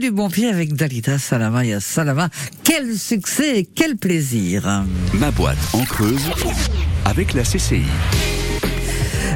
du 0.00 0.10
bon 0.10 0.30
pied 0.30 0.48
avec 0.48 0.72
Dalida 0.72 1.18
Salama 1.18 1.66
et 1.66 1.78
Salama. 1.78 2.30
Quel 2.64 2.96
succès 2.96 3.58
et 3.58 3.64
quel 3.66 3.98
plaisir. 3.98 4.86
Ma 5.12 5.30
boîte 5.30 5.58
en 5.74 5.84
creuse 5.84 6.30
avec 7.04 7.34
la 7.34 7.42
CCI. 7.42 7.82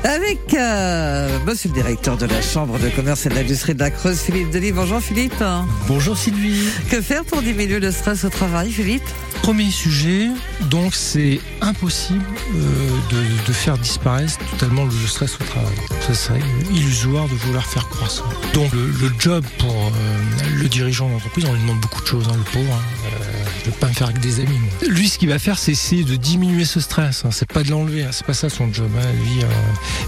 Avec 0.02 0.54
euh, 0.54 1.38
monsieur 1.46 1.68
le 1.68 1.74
directeur 1.74 2.16
de 2.16 2.24
la 2.24 2.40
Chambre 2.40 2.78
de 2.78 2.88
commerce 2.88 3.26
et 3.26 3.28
de 3.28 3.34
l'industrie 3.34 3.74
de 3.74 3.80
la 3.80 3.90
Creuse, 3.90 4.18
Philippe 4.18 4.50
Delis. 4.50 4.72
Bonjour 4.72 5.02
Philippe. 5.02 5.44
Bonjour 5.88 6.16
Sylvie. 6.16 6.70
Que 6.90 7.02
faire 7.02 7.26
pour 7.26 7.42
diminuer 7.42 7.78
le 7.78 7.90
stress 7.90 8.24
au 8.24 8.30
travail, 8.30 8.72
Philippe? 8.72 9.04
Premier 9.46 9.70
sujet, 9.70 10.28
donc 10.70 10.92
c'est 10.92 11.38
impossible 11.60 12.24
euh, 12.56 13.44
de, 13.46 13.52
faire 13.52 13.78
disparaître 13.78 14.38
totalement 14.50 14.84
le 14.84 14.90
stress 15.06 15.36
au 15.40 15.44
travail. 15.44 15.76
Ça 16.04 16.14
serait 16.14 16.40
illusoire 16.72 17.28
de 17.28 17.34
vouloir 17.34 17.64
faire 17.64 17.88
croire. 17.88 18.10
Donc 18.54 18.72
le, 18.72 19.12
job 19.20 19.44
pour 19.58 19.70
euh, 19.70 20.18
le 20.52 20.68
dirigeant 20.68 21.08
d'entreprise, 21.08 21.44
on 21.44 21.52
lui 21.52 21.60
demande 21.60 21.78
beaucoup 21.78 22.02
de 22.02 22.06
choses, 22.08 22.26
hein, 22.28 22.34
le 22.36 22.42
pauvre. 22.42 22.74
Hein. 22.74 22.82
Euh, 23.06 23.44
je 23.60 23.70
vais 23.70 23.76
pas 23.76 23.86
me 23.86 23.92
faire 23.92 24.08
avec 24.08 24.18
des 24.18 24.40
amis. 24.40 24.58
Lui, 24.88 25.08
ce 25.08 25.16
qu'il 25.16 25.28
va 25.28 25.38
faire, 25.38 25.60
c'est 25.60 25.70
essayer 25.70 26.02
de 26.02 26.16
diminuer 26.16 26.64
ce 26.64 26.80
stress. 26.80 27.24
Hein. 27.24 27.30
C'est 27.30 27.48
pas 27.48 27.62
de 27.62 27.70
l'enlever. 27.70 28.02
Hein. 28.02 28.10
C'est 28.10 28.26
pas 28.26 28.34
ça 28.34 28.50
son 28.50 28.72
job. 28.72 28.90
Hein. 28.98 29.12
Lui, 29.12 29.44
euh, 29.44 29.46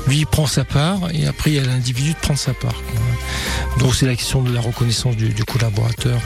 lui, 0.08 0.16
il 0.18 0.26
prend 0.26 0.48
sa 0.48 0.64
part 0.64 0.98
et 1.14 1.28
après, 1.28 1.52
il 1.52 1.54
y 1.54 1.60
a 1.60 1.64
l'individu 1.64 2.12
de 2.12 2.18
prendre 2.18 2.40
sa 2.40 2.54
part. 2.54 2.82
Donc, 3.78 3.94
c'est 3.94 4.06
la 4.06 4.16
question 4.16 4.42
de 4.42 4.52
la 4.52 4.60
reconnaissance 4.60 5.14
du 5.14 5.44
collaborateur 5.44 6.20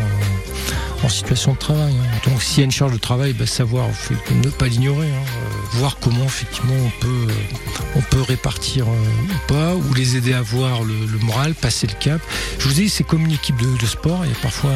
en, 1.03 1.09
situation 1.09 1.53
de 1.53 1.59
travail. 1.59 1.93
Hein. 1.93 2.31
Donc, 2.31 2.43
s'il 2.43 2.59
y 2.59 2.61
a 2.63 2.65
une 2.65 2.73
charge 2.73 2.93
de 2.93 2.99
travail, 2.99 3.33
bah, 3.33 3.47
savoir 3.47 3.89
ne 4.31 4.51
pas 4.51 4.67
l'ignorer. 4.67 5.09
Euh, 5.09 5.79
voir 5.79 5.97
comment 6.01 6.25
effectivement 6.25 6.75
on 6.75 7.01
peut, 7.01 7.27
euh, 7.29 7.97
on 7.97 8.01
peut 8.01 8.21
répartir 8.21 8.87
euh, 8.87 8.91
ou 8.91 9.53
pas, 9.53 9.75
ou 9.75 9.95
les 9.95 10.17
aider 10.17 10.35
à 10.35 10.43
voir 10.43 10.83
le, 10.85 10.95
moral, 11.21 11.55
passer 11.55 11.87
le 11.87 11.95
cap. 11.95 12.21
Je 12.59 12.69
vous 12.69 12.75
dis, 12.75 12.89
c'est 12.89 13.05
comme 13.05 13.25
une 13.25 13.33
équipe 13.33 13.57
de, 13.57 13.87
sport. 13.87 14.25
Il 14.25 14.31
y 14.31 14.35
a 14.35 14.39
parfois 14.43 14.73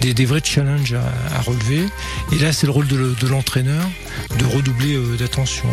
des, 0.00 0.24
vrais 0.24 0.40
challenges 0.42 0.94
à, 0.94 1.40
relever. 1.42 1.86
Et 2.32 2.38
là, 2.38 2.52
c'est 2.52 2.66
le 2.66 2.72
rôle 2.72 2.86
de, 2.86 3.26
l'entraîneur 3.26 3.84
de 4.38 4.44
redoubler 4.44 4.98
d'attention. 5.18 5.68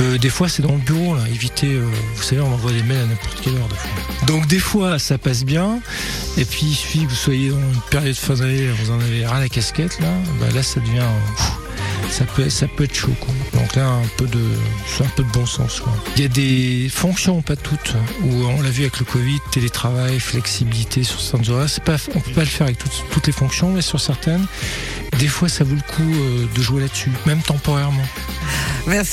Euh, 0.00 0.18
des 0.18 0.28
fois, 0.28 0.48
c'est 0.48 0.62
dans 0.62 0.72
le 0.72 0.78
bureau, 0.78 1.14
là, 1.14 1.22
éviter. 1.28 1.68
Euh, 1.68 1.86
vous 2.16 2.22
savez, 2.22 2.40
on 2.40 2.52
envoie 2.52 2.72
des 2.72 2.82
mails 2.82 3.02
à 3.02 3.06
n'importe 3.06 3.40
quelle 3.40 3.54
heure, 3.54 3.68
des 3.68 3.76
fois. 3.76 4.26
Donc, 4.26 4.46
des 4.46 4.58
fois, 4.58 4.98
ça 4.98 5.18
passe 5.18 5.44
bien. 5.44 5.80
Et 6.36 6.44
puis, 6.44 6.66
il 6.66 6.74
suffit 6.74 7.04
que 7.04 7.10
vous 7.10 7.14
soyez 7.14 7.50
dans 7.50 7.58
une 7.58 7.80
période 7.90 8.16
fin 8.16 8.34
d'année, 8.34 8.68
vous 8.68 8.90
en 8.90 9.00
avez 9.00 9.24
ras 9.24 9.40
la 9.40 9.48
casquette, 9.48 10.00
là. 10.00 10.12
Bah, 10.40 10.46
là, 10.54 10.62
ça 10.62 10.80
devient. 10.80 11.02
Ça 12.10 12.24
peut, 12.24 12.48
ça 12.48 12.68
peut 12.68 12.84
être 12.84 12.94
chaud. 12.94 13.14
Quoi. 13.18 13.60
Donc 13.60 13.74
là, 13.74 13.88
un 13.88 14.06
peu 14.16 14.26
de, 14.26 14.38
un 15.00 15.08
peu 15.16 15.22
de 15.24 15.30
bon 15.30 15.46
sens. 15.46 15.80
Quoi. 15.80 15.92
Il 16.16 16.22
y 16.22 16.24
a 16.24 16.28
des 16.28 16.88
fonctions, 16.88 17.42
pas 17.42 17.56
toutes, 17.56 17.94
où 18.22 18.44
on 18.44 18.62
l'a 18.62 18.70
vu 18.70 18.82
avec 18.82 19.00
le 19.00 19.04
Covid, 19.04 19.38
télétravail, 19.50 20.20
flexibilité 20.20 21.02
sur 21.02 21.20
certaines 21.20 21.52
horaires. 21.52 21.68
Pas, 21.84 21.96
on 22.14 22.20
peut 22.20 22.30
pas 22.32 22.42
le 22.42 22.46
faire 22.46 22.66
avec 22.66 22.78
toutes, 22.78 23.04
toutes 23.10 23.26
les 23.26 23.32
fonctions, 23.32 23.70
mais 23.70 23.82
sur 23.82 24.00
certaines, 24.00 24.46
des 25.18 25.26
fois, 25.26 25.48
ça 25.48 25.64
vaut 25.64 25.74
le 25.74 25.94
coup 25.94 26.48
de 26.54 26.62
jouer 26.62 26.82
là-dessus, 26.82 27.10
même 27.26 27.40
temporairement. 27.42 28.06
Merci. 28.86 29.02